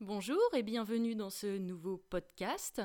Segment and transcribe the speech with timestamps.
[0.00, 2.80] Bonjour et bienvenue dans ce nouveau podcast.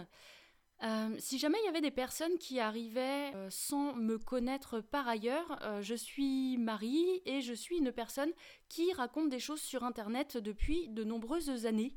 [0.81, 5.07] Euh, si jamais il y avait des personnes qui arrivaient euh, sans me connaître par
[5.07, 8.31] ailleurs, euh, je suis Marie et je suis une personne
[8.67, 11.95] qui raconte des choses sur Internet depuis de nombreuses années.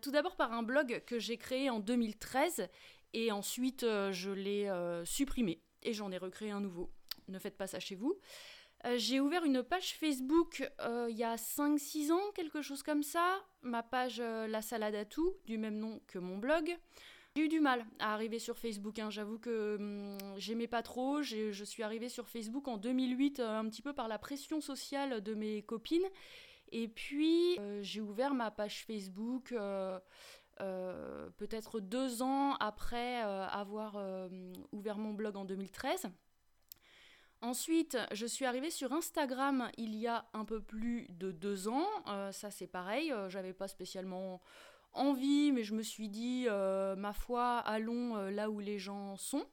[0.00, 2.70] tout d'abord par un blog que j'ai créé en 2013
[3.12, 4.70] et ensuite je l'ai
[5.04, 6.90] supprimé et j'en ai recréé un nouveau.
[7.28, 8.18] Ne faites pas ça chez vous.
[8.96, 10.68] J'ai ouvert une page Facebook
[11.08, 15.34] il y a 5-6 ans, quelque chose comme ça, ma page La Salade à tout,
[15.46, 16.76] du même nom que mon blog.
[17.34, 18.98] J'ai eu du mal à arriver sur Facebook.
[18.98, 19.08] Hein.
[19.08, 21.22] J'avoue que hum, j'aimais pas trop.
[21.22, 25.22] Je suis arrivée sur Facebook en 2008, euh, un petit peu par la pression sociale
[25.22, 26.06] de mes copines.
[26.72, 29.98] Et puis, euh, j'ai ouvert ma page Facebook euh,
[31.38, 33.96] peut-être deux ans après avoir
[34.70, 36.08] ouvert mon blog en 2013.
[37.42, 41.86] Ensuite, je suis arrivée sur Instagram il y a un peu plus de deux ans.
[42.30, 43.12] ça, c'est pareil.
[43.28, 44.40] J'avais pas spécialement
[44.94, 49.16] envie, mais je me suis dit, euh, ma foi, allons euh, là où les gens
[49.16, 49.44] sont.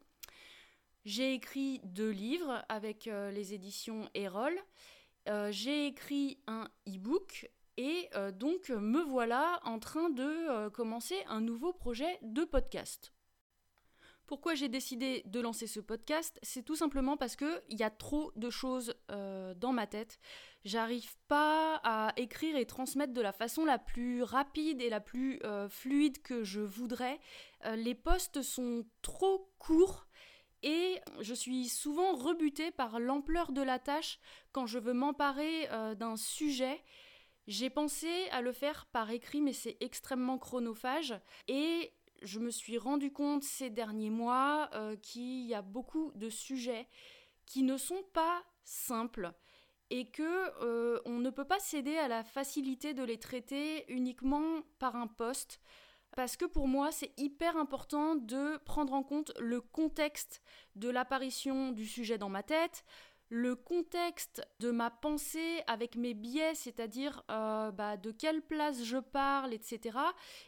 [1.05, 4.57] J'ai écrit deux livres avec euh, les éditions Erol.
[5.51, 12.17] J'ai écrit un e-book et donc me voilà en train de commencer un nouveau projet
[12.23, 13.13] de podcast.
[14.29, 18.31] Pourquoi j'ai décidé de lancer ce podcast C'est tout simplement parce qu'il y a trop
[18.35, 20.19] de choses euh, dans ma tête.
[20.63, 25.39] J'arrive pas à écrire et transmettre de la façon la plus rapide et la plus
[25.45, 27.19] euh, fluide que je voudrais.
[27.65, 30.05] Euh, les posts sont trop courts
[30.61, 34.19] et je suis souvent rebutée par l'ampleur de la tâche
[34.51, 36.83] quand je veux m'emparer d'un sujet.
[37.47, 41.19] J'ai pensé à le faire par écrit, mais c'est extrêmement chronophage.
[41.47, 41.91] Et
[42.21, 46.87] je me suis rendu compte ces derniers mois euh, qu'il y a beaucoup de sujets
[47.45, 49.33] qui ne sont pas simples
[49.89, 50.23] et que
[50.63, 55.07] euh, on ne peut pas céder à la facilité de les traiter uniquement par un
[55.07, 55.59] poste.
[56.15, 60.41] Parce que pour moi c'est hyper important de prendre en compte le contexte
[60.75, 62.83] de l'apparition du sujet dans ma tête,
[63.29, 68.97] le contexte de ma pensée avec mes biais, c'est-à-dire euh, bah, de quelle place je
[68.97, 69.97] parle, etc.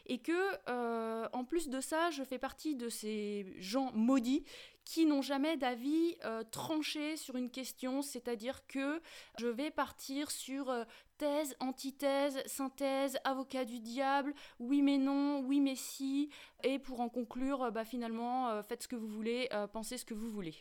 [0.06, 4.44] Et que, euh, en plus de ça, je fais partie de ces gens maudits
[4.84, 9.00] qui n'ont jamais d'avis euh, tranché sur une question, c'est-à-dire que
[9.38, 10.74] je vais partir sur
[11.18, 16.30] thèse, antithèse, synthèse, avocat du diable, oui mais non, oui mais si,
[16.64, 20.30] et pour en conclure, bah, finalement, faites ce que vous voulez, pensez ce que vous
[20.30, 20.56] voulez.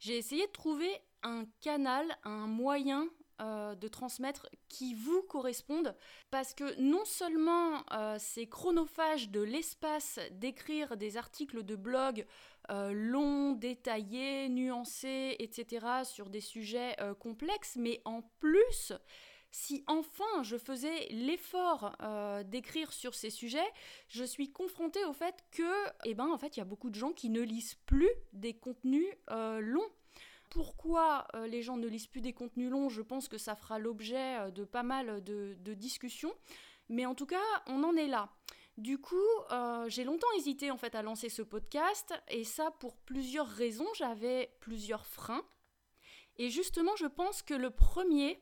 [0.00, 0.90] J'ai essayé de trouver
[1.22, 3.08] un canal, un moyen
[3.42, 5.96] euh, de transmettre qui vous corresponde
[6.30, 12.24] parce que non seulement euh, c'est chronophage de l'espace d'écrire des articles de blog
[12.70, 16.04] euh, longs, détaillés, nuancés, etc.
[16.04, 18.92] sur des sujets complexes, mais en plus
[19.50, 21.96] si enfin je faisais l'effort
[22.46, 23.70] d'écrire sur ces sujets,
[24.08, 25.72] je suis confrontée au fait que,
[26.04, 28.54] eh ben, en fait, il y a beaucoup de gens qui ne lisent plus des
[28.54, 29.90] contenus longs
[30.52, 33.78] pourquoi euh, les gens ne lisent plus des contenus longs, je pense que ça fera
[33.78, 36.34] l'objet euh, de pas mal de, discussions.
[36.90, 38.30] Mais en tout cas, on en est là.
[38.76, 39.16] Du coup,
[39.50, 43.86] euh, j'ai longtemps hésité en fait à lancer ce podcast, et ça pour plusieurs raisons.
[43.96, 45.44] J'avais plusieurs freins.
[46.36, 48.38] Et justement, je pense que le premier,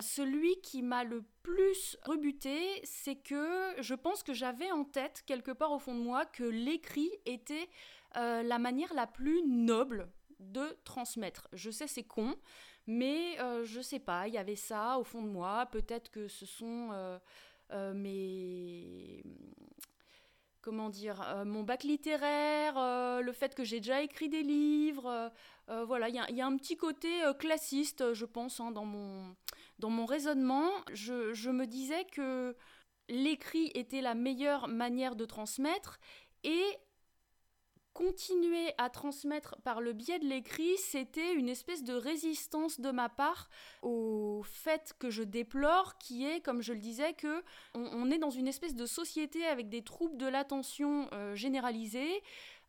[0.00, 5.52] celui qui m'a le plus rebuté, c'est que je pense que j'avais en tête, quelque
[5.52, 7.68] part au fond de moi, que l'écrit était
[8.14, 10.08] la manière la plus noble
[10.40, 11.48] de transmettre.
[11.52, 12.36] Je sais c'est con,
[12.86, 15.66] mais euh, je sais pas, il y avait ça au fond de moi.
[15.66, 17.18] Peut-être que ce sont euh,
[17.72, 19.22] euh, mes
[20.60, 22.72] comment dire, mon bac littéraire,
[23.20, 25.30] le fait que j'ai déjà écrit des livres,
[25.68, 29.36] voilà, il y, a un petit côté classiste, je pense, hein, dans, mon,
[29.78, 30.70] dans mon raisonnement.
[30.94, 32.56] Je me disais que
[33.10, 35.98] l'écrit était la meilleure manière de transmettre
[36.44, 36.64] et
[37.94, 43.08] continuer à transmettre par le biais de l'écrit, c'était une espèce de résistance de ma
[43.08, 43.48] part
[43.82, 47.42] au fait que je déplore, qui est, comme je le disais, que
[47.74, 52.20] on, est dans une espèce de société avec des troubles de l'attention euh, généralisés.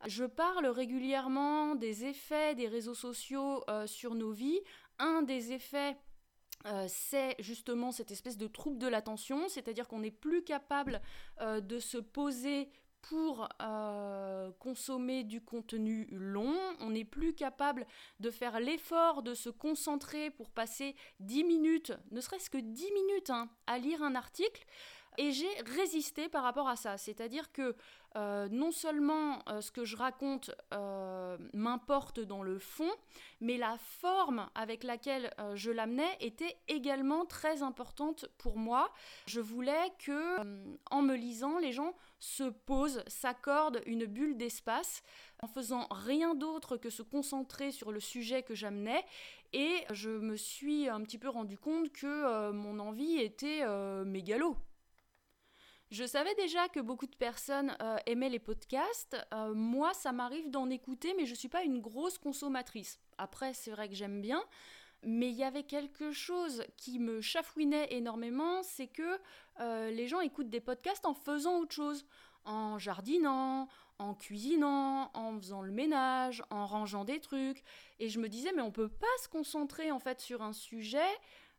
[0.05, 4.61] Je parle régulièrement des effets des réseaux sociaux euh, sur nos vies.
[4.99, 5.97] Un des effets
[6.67, 11.01] euh, c'est justement cette espèce de trouble de l'attention, c'est-à-dire qu'on n'est plus capable
[11.39, 12.69] de se poser
[13.09, 17.85] pour euh, consommer du contenu long, on n'est plus capable
[18.19, 23.29] de faire l'effort de se concentrer pour passer 10 minutes, ne serait-ce que 10 minutes,
[23.29, 24.65] hein, à lire un article.
[25.17, 26.97] Et j'ai résisté par rapport à ça.
[26.97, 27.75] C'est-à-dire que
[28.15, 32.89] euh, non seulement euh, ce que je raconte euh, m'importe dans le fond,
[33.41, 38.91] mais la forme avec laquelle je l'amenais était également très importante pour moi.
[39.27, 40.39] Je voulais que,
[40.91, 45.03] en me lisant, les gens se posent, s'accordent une bulle d'espace
[45.41, 49.03] en faisant rien d'autre que se concentrer sur le sujet que j'amenais.
[49.51, 53.65] Et je me suis un petit peu rendu compte que mon envie était
[54.05, 54.55] mégalo.
[55.95, 59.15] Je savais déjà que beaucoup de personnes euh, aimaient les podcasts.
[59.33, 62.99] Euh, moi, ça m'arrive d'en écouter, mais je ne suis pas une grosse consommatrice.
[63.17, 64.43] Après, c'est vrai que j'aime bien.
[65.03, 69.21] Mais il y avait quelque chose qui me chafouinait énormément, c'est que
[69.61, 72.05] euh, les gens écoutent des podcasts en faisant autre chose,
[72.43, 77.63] en jardinant, en cuisinant, en faisant le ménage, en rangeant des trucs.
[77.99, 81.07] Et je me disais, mais on peut pas se concentrer en fait sur un sujet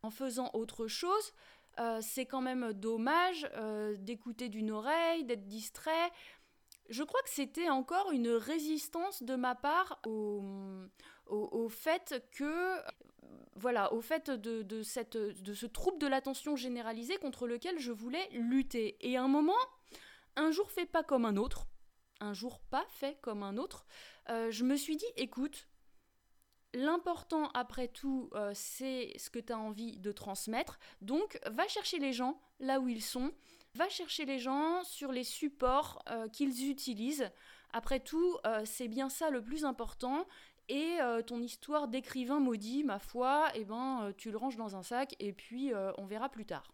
[0.03, 1.33] en faisant autre chose.
[1.79, 6.11] Euh, c'est quand même dommage euh, d'écouter d'une oreille, d'être distrait.
[6.89, 12.77] Je crois que c'était encore une résistance de ma part au, fait que
[13.55, 18.27] voilà, au fait de, cette, de ce trouble de l'attention généralisée contre lequel je voulais
[18.31, 18.97] lutter.
[19.01, 19.53] Et à un moment,
[20.37, 21.67] un jour fait pas comme un autre,
[22.21, 23.85] un jour pas fait comme un autre,
[24.29, 25.67] euh, je me suis dit, écoute,
[26.73, 30.79] L'important, après tout, euh, c'est ce que tu as envie de transmettre.
[31.01, 33.31] Donc, va chercher les gens là où ils sont.
[33.73, 37.31] Va chercher les gens sur les supports euh, qu'ils utilisent.
[37.71, 40.25] Après tout, euh, c'est bien ça le plus important.
[40.69, 40.97] Et
[41.27, 45.31] ton histoire d'écrivain maudit, ma foi, eh ben, tu le ranges dans un sac et
[45.31, 46.73] puis on verra plus tard.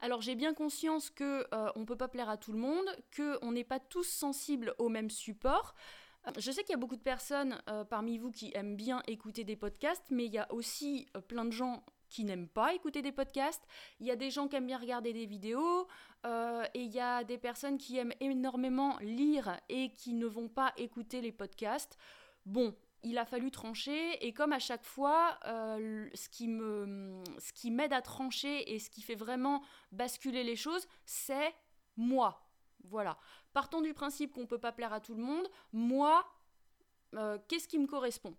[0.00, 1.46] Alors j'ai bien conscience que
[1.76, 4.88] on peut pas plaire à tout le monde, que on n'est pas tous sensibles au
[4.88, 5.76] même support.
[6.38, 9.44] Je sais qu'il y a beaucoup de personnes euh, parmi vous qui aiment bien écouter
[9.44, 13.02] des podcasts, mais il y a aussi euh, plein de gens qui n'aiment pas écouter
[13.02, 13.66] des podcasts.
[14.00, 15.86] Il y a des gens qui aiment bien regarder des vidéos.
[16.26, 20.48] Euh, et il y a des personnes qui aiment énormément lire et qui ne vont
[20.48, 21.96] pas écouter les podcasts.
[22.44, 27.94] Bon, il a fallu trancher et comme à chaque fois, ce qui ce qui m'aide
[27.94, 29.62] à trancher et ce qui fait vraiment
[29.92, 31.54] basculer les choses, c'est
[31.96, 32.49] moi.
[32.84, 33.16] Voilà.
[33.52, 35.48] Partons du principe qu'on ne peut pas plaire à tout le monde.
[35.72, 36.24] Moi,
[37.14, 38.34] euh, qu'est-ce qui me correspond?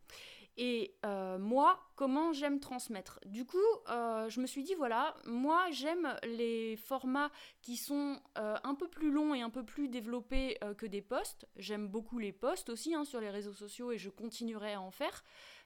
[0.63, 3.19] Et euh, moi, comment j'aime transmettre?
[3.25, 3.57] Du coup,
[3.89, 7.31] euh, je me suis dit, voilà, moi j'aime les formats
[7.63, 11.47] qui sont un peu plus longs et un peu plus développés que des posts.
[11.55, 14.91] J'aime beaucoup les posts aussi hein, sur les réseaux sociaux et je continuerai à en
[14.91, 15.23] faire.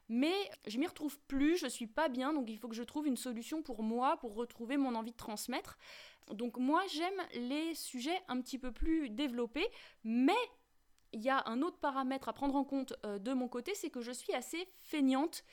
[0.08, 0.34] Mais
[0.66, 3.18] je m'y retrouve plus, je suis pas bien, donc il faut que je trouve une
[3.18, 5.78] solution pour moi, pour retrouver mon envie de transmettre.
[6.32, 9.68] Donc moi j'aime les sujets un petit peu plus développés,
[10.06, 10.34] mais
[11.16, 13.90] il y a un autre paramètre à prendre en compte euh, de mon côté, c'est
[13.90, 15.44] que je suis assez feignante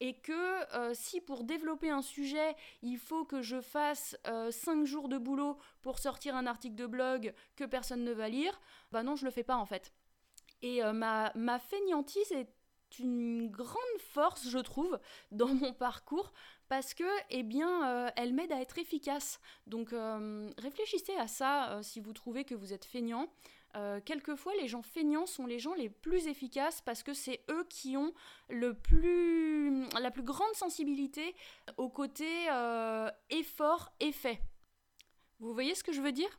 [0.00, 4.84] et que euh, si pour développer un sujet, il faut que je fasse 5 euh,
[4.84, 8.60] jours de boulot pour sortir un article de blog que personne ne va lire,
[8.90, 9.92] bah non, je le fais pas en fait.
[10.60, 12.52] Et ma, ma feignantise est
[13.00, 15.00] une grande force, je trouve,
[15.32, 16.32] dans mon parcours
[16.68, 19.40] parce que, eh bien, elle m'aide à être efficace.
[19.66, 19.92] Donc,
[20.56, 23.28] réfléchissez à ça si vous trouvez que vous êtes feignant.
[24.04, 27.96] Quelquefois, les gens feignants sont les gens les plus efficaces parce que c'est eux qui
[27.96, 28.12] ont
[28.48, 31.34] le plus, la plus grande sensibilité
[31.76, 32.46] au côté
[33.30, 34.40] effort-effet.
[35.40, 36.38] Vous voyez ce que je veux dire?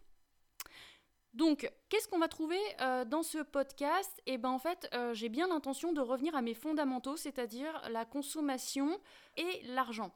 [1.34, 4.22] Donc, qu'est-ce qu'on va trouver euh, dans ce podcast?
[4.28, 8.06] Eh bien, en fait, euh, j'ai bien l'intention de revenir à mes fondamentaux, c'est-à-dire la
[8.06, 9.00] consommation
[9.36, 10.12] et l'argent.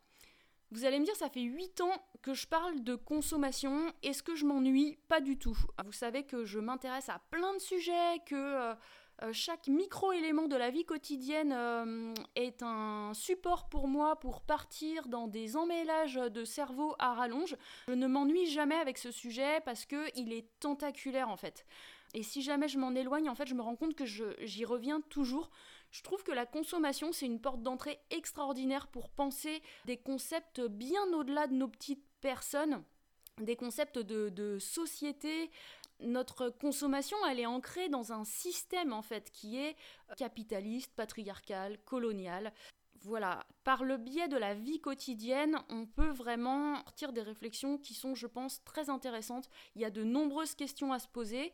[0.72, 3.94] Vous allez me dire, ça fait 8 ans que je parle de consommation.
[4.04, 4.98] Est-ce que je m'ennuie?
[5.08, 5.58] Pas du tout.
[5.86, 8.76] Vous savez que je m'intéresse à plein de sujets, que euh,
[9.24, 15.08] euh, chaque micro-élément de la vie quotidienne euh, est un support pour moi pour partir
[15.08, 17.56] dans des emmêlages de cerveau à rallonge.
[17.88, 21.66] Je ne m'ennuie jamais avec ce sujet parce qu'il est tentaculaire en fait.
[22.14, 25.02] Et si jamais je m'en éloigne, en fait, je me rends compte que j'y reviens
[25.02, 25.50] toujours.
[25.92, 31.04] Je trouve que la consommation, c'est une porte d'entrée extraordinaire pour penser des concepts bien
[31.14, 32.84] au-delà de nos petites personnes
[33.42, 35.52] des concepts de, société,
[36.00, 39.76] notre consommation, elle est ancrée dans un système en fait qui est
[40.16, 42.54] capitaliste, patriarcal, colonial.
[43.02, 47.94] Voilà, par le biais de la vie quotidienne, on peut vraiment sortir des réflexions qui
[47.94, 49.50] sont, je pense, très intéressantes.
[49.76, 51.54] Il y a de nombreuses questions à se poser.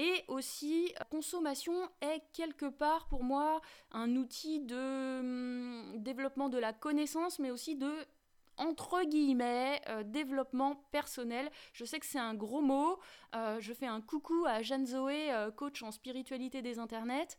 [0.00, 6.72] Et aussi, consommation est quelque part pour moi un outil de hum, développement de la
[6.72, 7.92] connaissance, mais aussi de
[8.58, 11.50] entre guillemets, euh, développement personnel.
[11.72, 12.98] Je sais que c'est un gros mot.
[13.34, 17.36] Euh, je fais un coucou à Jeanne Zoé, euh, coach en spiritualité des internets.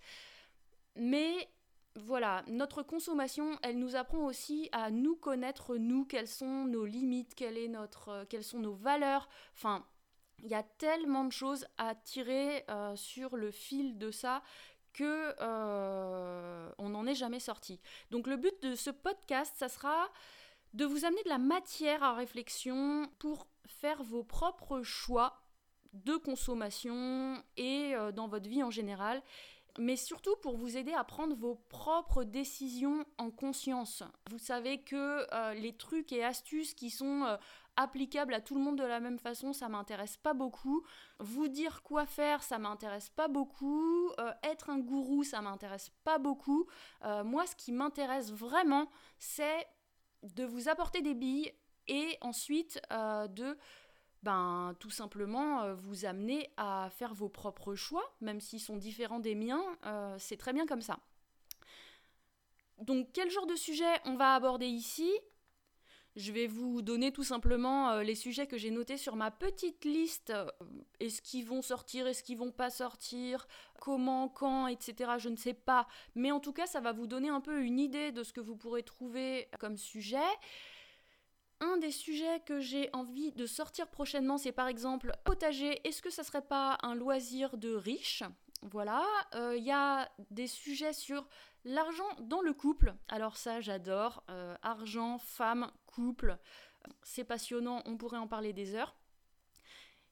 [0.96, 1.50] Mais
[1.96, 7.36] voilà, notre consommation, elle nous apprend aussi à nous connaître, nous, quelles sont nos limites,
[7.36, 9.28] quelle est notre, euh, quelles sont nos valeurs.
[9.56, 9.86] Enfin,
[10.44, 14.42] il y a tellement de choses à tirer euh, sur le fil de ça
[14.94, 17.80] que euh, on n'en est jamais sorti.
[18.12, 20.10] Donc le but de ce podcast, ça sera
[20.74, 25.42] de vous amener de la matière à réflexion pour faire vos propres choix
[25.94, 29.24] de consommation et dans votre vie en général
[29.78, 34.04] mais surtout pour vous aider à prendre vos propres décisions en conscience.
[34.30, 37.38] Vous savez que euh, les trucs et astuces qui sont
[37.80, 40.84] euh, applicables à tout le monde de la même façon, ça m'intéresse pas beaucoup.
[41.20, 44.12] Vous dire quoi faire, ça m'intéresse pas beaucoup.
[44.20, 46.68] Euh, être un gourou, ça m'intéresse pas beaucoup.
[47.24, 49.68] moi, ce qui m'intéresse vraiment, c'est
[50.24, 51.52] de vous apporter des billes
[51.88, 53.58] et ensuite de
[54.24, 59.20] ben, tout simplement euh, vous amener à faire vos propres choix, même s'ils sont différents
[59.20, 61.00] des miens, euh, c'est très bien comme ça.
[62.80, 65.10] Donc quel genre de sujet on va aborder ici?
[66.16, 69.86] Je vais vous donner tout simplement euh, les sujets que j'ai notés sur ma petite
[69.86, 70.34] liste.
[71.00, 73.48] Est-ce qu'ils vont sortir, est-ce qu'ils vont pas sortir,
[73.80, 75.12] comment, quand, etc.
[75.18, 75.88] Je ne sais pas.
[76.16, 78.42] Mais en tout cas, ça va vous donner un peu une idée de ce que
[78.42, 80.18] vous pourrez trouver comme sujet.
[81.62, 85.86] Un des sujets que j'ai envie de sortir prochainement, c'est par exemple potager.
[85.88, 88.24] Est-ce que ça serait pas un loisir de riche?
[88.62, 89.04] Voilà.
[89.34, 91.28] Il euh, y a des sujets sur
[91.66, 92.96] l'argent dans le couple.
[93.08, 94.24] Alors ça, j'adore.
[94.30, 96.38] Euh, argent, femme, couple.
[97.04, 98.96] C'est passionnant, on pourrait en parler des heures.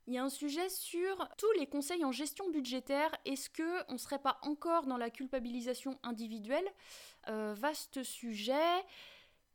[0.07, 3.13] Il y a un sujet sur tous les conseils en gestion budgétaire.
[3.25, 6.67] Est-ce que on serait pas encore dans la culpabilisation individuelle?
[7.27, 8.53] Euh, Vaste sujet.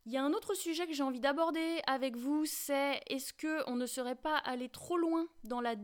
[0.05, 3.63] Il y a un autre sujet que j'ai envie d'aborder avec vous, c'est est-ce que
[3.69, 5.75] on ne serait pas allé trop loin dans la,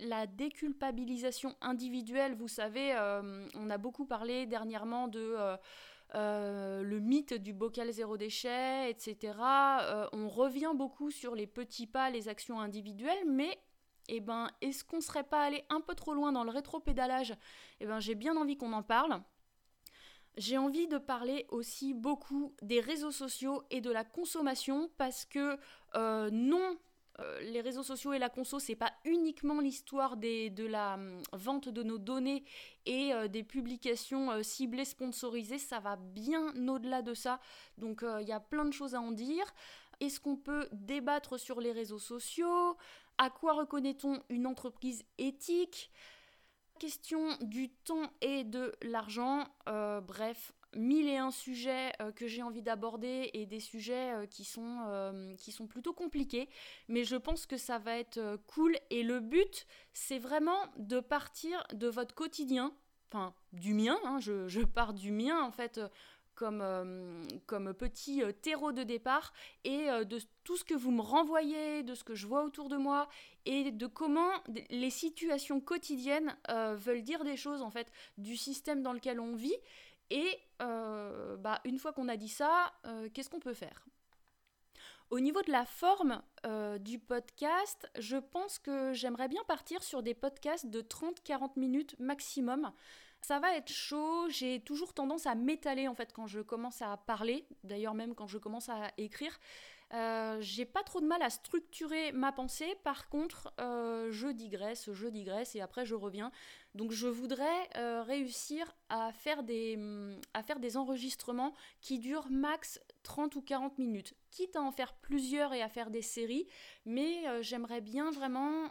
[0.00, 2.34] la déculpabilisation individuelle?
[2.34, 5.56] Vous savez, euh, on a beaucoup parlé dernièrement de euh,
[6.16, 9.34] euh, le mythe du bocal zéro déchet, etc.
[10.12, 13.56] on revient beaucoup sur les petits pas, les actions individuelles, mais
[14.08, 17.36] eh ben, est-ce qu'on ne serait pas allé un peu trop loin dans le rétro-pédalage?
[17.78, 19.22] Eh ben, j'ai bien envie qu'on en parle.
[20.38, 25.58] J'ai envie de parler aussi beaucoup des réseaux sociaux et de la consommation parce que
[25.94, 26.78] euh, non,
[27.20, 31.68] euh, les réseaux sociaux et la conso, c'est pas uniquement l'histoire de la hum, vente
[31.68, 32.44] de nos données
[32.86, 37.38] et euh, des publications ciblées sponsorisées, ça va bien au-delà de ça.
[37.76, 39.44] Donc il y a plein de choses à en dire.
[40.00, 42.76] Est-ce qu'on peut débattre sur les réseaux sociaux?
[43.18, 45.90] À quoi reconnaît-on une entreprise éthique?
[46.82, 49.44] Question du temps et de l'argent.
[49.68, 54.26] Euh, bref, mille et un sujets euh, que j'ai envie d'aborder et des sujets euh,
[54.26, 56.48] qui, sont, qui sont plutôt compliqués.
[56.88, 58.76] Mais je pense que ça va être cool.
[58.90, 62.74] Et le but, c'est vraiment de partir de votre quotidien.
[63.12, 65.80] Enfin, du mien, hein, je, je, pars du mien en fait
[66.34, 69.32] comme, euh, comme petit euh, terreau de départ
[69.64, 72.68] et euh, de tout ce que vous me renvoyez, de ce que je vois autour
[72.68, 73.08] de moi
[73.44, 74.30] et de comment
[74.70, 79.56] les situations quotidiennes veulent dire des choses en fait du système dans lequel on vit.
[80.10, 82.72] Et bah, une fois qu'on a dit ça,
[83.12, 83.84] qu'est-ce qu'on peut faire?
[85.10, 86.22] Au niveau de la forme
[86.80, 92.72] du podcast, je pense que j'aimerais bien partir sur des podcasts de 30-40 minutes maximum.
[93.22, 96.96] Ça va être chaud, j'ai toujours tendance à m'étaler en fait quand je commence à
[96.96, 99.38] parler, d'ailleurs même quand je commence à écrire.
[99.94, 104.90] Euh, j'ai pas trop de mal à structurer ma pensée, par contre, euh, je digresse,
[104.90, 106.32] je digresse et après je reviens.
[106.74, 109.78] Donc je voudrais euh, réussir à faire, des,
[110.34, 114.94] à faire des enregistrements qui durent max 30 ou 40 minutes, quitte à en faire
[114.94, 116.48] plusieurs et à faire des séries,
[116.86, 118.70] mais j'aimerais bien vraiment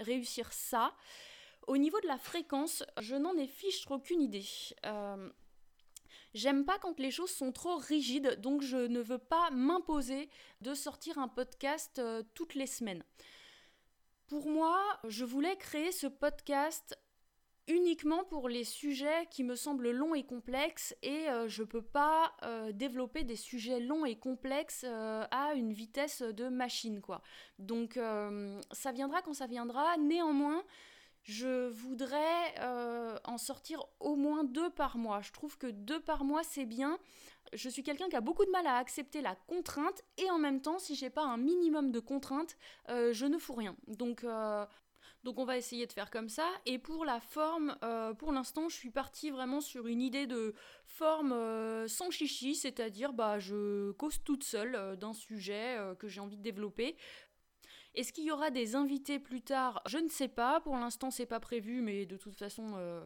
[0.00, 0.92] réussir ça.
[1.70, 4.44] Au niveau de la fréquence, je n'en ai fichtre aucune idée.
[4.86, 5.30] Euh,
[6.34, 10.28] j'aime pas quand les choses sont trop rigides, donc je ne veux pas m'imposer
[10.62, 13.04] de sortir un podcast euh, toutes les semaines.
[14.26, 16.98] Pour moi, je voulais créer ce podcast
[17.68, 21.82] uniquement pour les sujets qui me semblent longs et complexes et euh, je ne peux
[21.82, 22.32] pas
[22.72, 27.22] développer des sujets longs et complexes à une vitesse de machine quoi.
[27.60, 27.96] Donc
[28.72, 29.96] ça viendra quand ça viendra.
[29.98, 30.64] Néanmoins,
[31.22, 35.20] je voudrais euh, en sortir au moins deux par mois.
[35.20, 36.98] Je trouve que deux par mois, c'est bien.
[37.52, 40.62] Je suis quelqu'un qui a beaucoup de mal à accepter la contrainte et en même
[40.62, 42.56] temps, si j'ai pas un minimum de contraintes,
[42.88, 43.76] euh, je ne fous rien.
[43.86, 44.64] Donc, euh,
[45.24, 46.48] donc on va essayer de faire comme ça.
[46.64, 47.76] Et pour la forme,
[48.18, 50.54] pour l'instant, je suis partie vraiment sur une idée de
[50.86, 51.34] forme
[51.86, 56.96] sans chichi, c'est-à-dire bah je cause toute seule d'un sujet que j'ai envie de développer.
[57.94, 59.82] Est-ce qu'il y aura des invités plus tard?
[59.86, 60.60] Je ne sais pas.
[60.60, 63.04] Pour l'instant, c'est pas prévu, mais de toute façon, euh,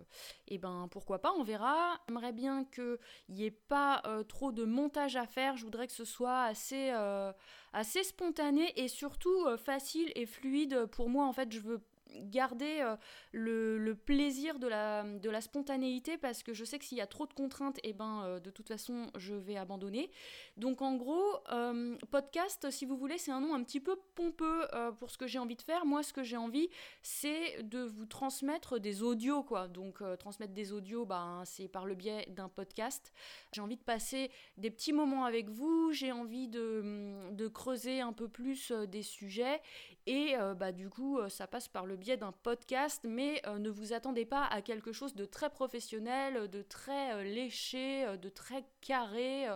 [0.49, 1.99] eh ben pourquoi pas, on verra.
[2.09, 2.99] J'aimerais bien qu'il
[3.31, 5.57] n'y ait pas euh, trop de montage à faire.
[5.57, 7.33] Je voudrais que ce soit assez, euh,
[7.73, 10.87] assez spontané et surtout facile et fluide.
[10.87, 11.83] Pour moi, en fait, je veux
[12.17, 12.97] garder euh,
[13.33, 17.33] le, plaisir de la, spontanéité parce que je sais que s'il y a trop de
[17.33, 20.11] contraintes, et eh ben, euh, de toute façon, je vais abandonner.
[20.57, 24.67] Donc en gros, euh, podcast, si vous voulez, c'est un nom un petit peu pompeux
[24.99, 25.85] pour ce que j'ai envie de faire.
[25.87, 26.69] Moi, ce que j'ai envie,
[27.03, 29.69] c'est de vous transmettre des audios, quoi.
[29.69, 33.13] Donc transmettre des audios, ben, c'est par le biais d'un podcast.
[33.53, 38.29] J'ai envie de passer des petits moments avec vous, j'ai envie de, creuser un peu
[38.29, 39.61] plus des sujets
[40.07, 44.27] et bah, du coup, ça passe par le d'un podcast, mais euh, ne vous attendez
[44.27, 49.47] pas à quelque chose de très professionnel, de très euh, léché, euh, de très carré.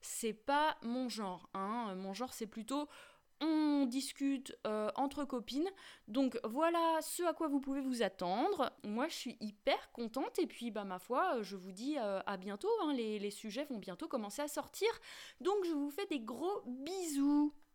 [0.00, 1.48] c'est pas mon genre.
[1.54, 1.94] Hein.
[1.96, 2.88] Mon genre, c'est plutôt
[3.42, 4.54] on discute
[4.96, 5.70] entre copines.
[6.08, 8.70] Donc voilà ce à quoi vous pouvez vous attendre.
[8.84, 12.68] Moi je suis hyper contente et puis bah ma foi je vous dis à bientôt.
[12.82, 12.92] Hein.
[12.92, 14.90] Les, les sujets vont bientôt commencer à sortir.
[15.40, 17.54] Donc je vous fais des gros bisous.